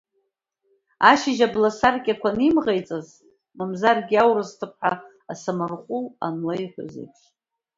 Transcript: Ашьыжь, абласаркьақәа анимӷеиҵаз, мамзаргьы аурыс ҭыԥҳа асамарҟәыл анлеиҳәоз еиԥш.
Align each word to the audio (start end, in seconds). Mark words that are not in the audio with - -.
Ашьыжь, 1.09 1.41
абласаркьақәа 1.47 2.29
анимӷеиҵаз, 2.33 3.07
мамзаргьы 3.57 4.15
аурыс 4.23 4.51
ҭыԥҳа 4.59 4.91
асамарҟәыл 5.31 6.03
анлеиҳәоз 6.25 6.93
еиԥш. 7.01 7.19